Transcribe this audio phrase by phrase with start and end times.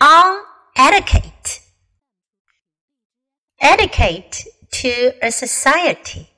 [0.00, 0.42] on
[0.76, 1.60] etiquette.
[3.60, 6.28] Etiquette to a society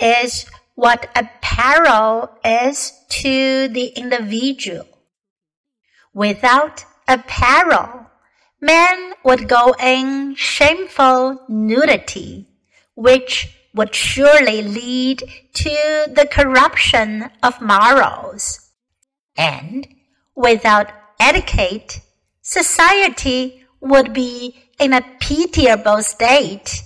[0.00, 4.86] is what apparel is to the individual.
[6.14, 8.06] Without apparel,
[8.60, 12.46] men would go in shameful nudity,
[12.94, 15.22] which would surely lead
[15.54, 18.70] to the corruption of morals.
[19.36, 19.88] And
[20.36, 22.00] without etiquette,
[22.42, 26.82] society would be in a pitiable state,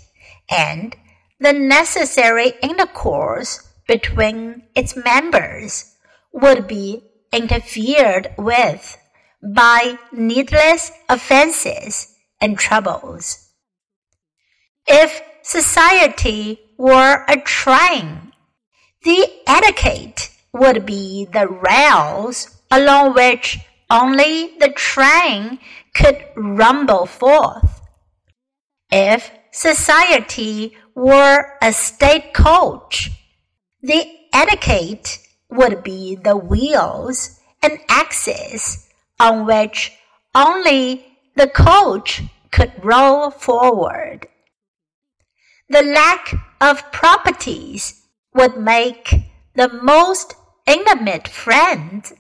[0.51, 0.95] and
[1.41, 5.97] the necessary intercourse between its members
[6.33, 7.03] would be
[7.33, 8.99] interfered with
[9.43, 13.51] by needless offenses and troubles.
[14.87, 18.33] If society were a train,
[19.05, 23.59] the etiquette would be the rails along which
[23.91, 25.59] only the train
[25.95, 27.81] could rumble forth.
[28.91, 33.11] If society were a state coach,
[33.83, 35.19] the etiquette
[35.51, 38.89] would be the wheels and axes
[39.19, 39.93] on which
[40.35, 44.29] only the coach could roll forward.
[45.69, 48.03] The lack of properties
[48.35, 49.15] would make
[49.55, 50.35] the most
[50.67, 52.13] intimate friends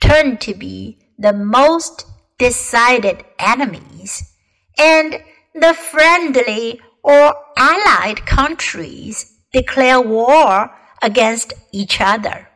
[0.00, 2.04] turn to be the most
[2.38, 4.12] decided enemies,
[4.78, 5.16] and
[5.54, 10.70] the friendly or allied countries declare war
[11.02, 12.48] against each other.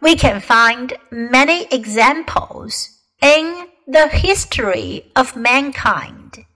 [0.00, 2.88] We can find many examples
[3.20, 6.46] in the history of mankind.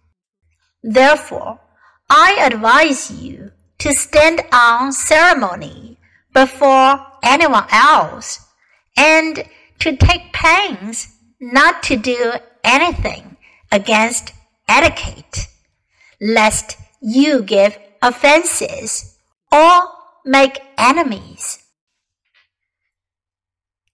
[0.83, 1.61] Therefore,
[2.09, 5.99] I advise you to stand on ceremony
[6.33, 8.47] before anyone else
[8.97, 9.45] and
[9.81, 11.09] to take pains
[11.41, 12.33] not to do
[12.65, 13.37] anything
[13.71, 14.33] against
[14.69, 15.47] etiquette,
[16.21, 19.19] lest you give offenses
[19.53, 19.83] or
[20.25, 21.66] make enemies.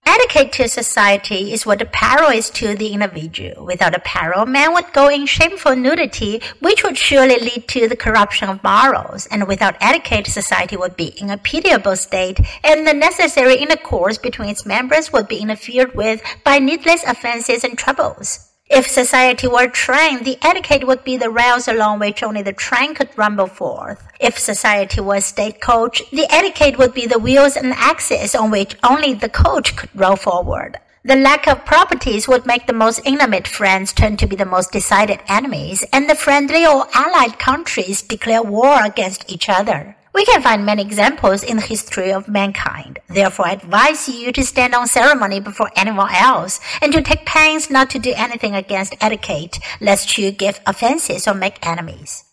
[0.04, 3.64] Etiquette to society is what apparel is to the individual.
[3.64, 8.48] Without apparel, man would go in shameful nudity, which would surely lead to the corruption
[8.48, 9.26] of morals.
[9.26, 14.50] And without etiquette, society would be in a pitiable state, and the necessary intercourse between
[14.50, 18.51] its members would be interfered with by needless offenses and troubles.
[18.74, 22.54] If society were a train, the etiquette would be the rails along which only the
[22.54, 24.02] train could rumble forth.
[24.18, 28.50] If society were a state coach, the etiquette would be the wheels and axles on
[28.50, 30.78] which only the coach could roll forward.
[31.04, 34.72] The lack of properties would make the most intimate friends turn to be the most
[34.72, 39.96] decided enemies, and the friendly or allied countries declare war against each other.
[40.14, 42.98] We can find many examples in the history of mankind.
[43.08, 47.70] Therefore, I advise you to stand on ceremony before anyone else and to take pains
[47.70, 52.24] not to do anything against etiquette, lest you give offenses or make enemies.